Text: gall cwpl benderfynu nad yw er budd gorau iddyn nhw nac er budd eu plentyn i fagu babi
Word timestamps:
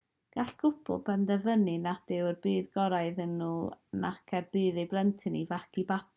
gall 0.35 0.47
cwpl 0.61 1.03
benderfynu 1.09 1.75
nad 1.83 2.15
yw 2.15 2.31
er 2.31 2.39
budd 2.47 2.73
gorau 2.79 3.11
iddyn 3.13 3.37
nhw 3.43 3.53
nac 4.07 4.35
er 4.41 4.51
budd 4.57 4.83
eu 4.85 4.89
plentyn 4.97 5.41
i 5.45 5.47
fagu 5.55 5.89
babi 5.93 6.07